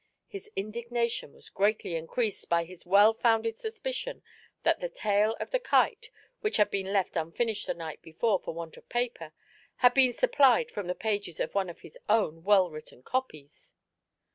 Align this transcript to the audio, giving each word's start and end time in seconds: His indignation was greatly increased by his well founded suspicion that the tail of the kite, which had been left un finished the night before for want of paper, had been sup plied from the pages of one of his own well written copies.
His 0.27 0.49
indignation 0.55 1.31
was 1.31 1.51
greatly 1.51 1.93
increased 1.95 2.49
by 2.49 2.63
his 2.63 2.87
well 2.87 3.13
founded 3.13 3.59
suspicion 3.59 4.23
that 4.63 4.79
the 4.79 4.89
tail 4.89 5.37
of 5.39 5.51
the 5.51 5.59
kite, 5.59 6.09
which 6.39 6.57
had 6.57 6.71
been 6.71 6.91
left 6.91 7.15
un 7.15 7.31
finished 7.31 7.67
the 7.67 7.75
night 7.75 8.01
before 8.01 8.39
for 8.39 8.51
want 8.55 8.77
of 8.77 8.89
paper, 8.89 9.31
had 9.75 9.93
been 9.93 10.11
sup 10.11 10.31
plied 10.31 10.71
from 10.71 10.87
the 10.87 10.95
pages 10.95 11.39
of 11.39 11.53
one 11.53 11.69
of 11.69 11.81
his 11.81 11.99
own 12.09 12.43
well 12.43 12.71
written 12.71 13.03
copies. 13.03 13.75